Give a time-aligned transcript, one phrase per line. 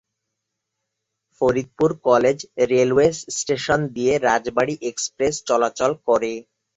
[1.41, 2.37] Faridpur college
[2.71, 3.07] railway
[3.37, 6.31] station দিয়ে Rajbari express চলাচল করে।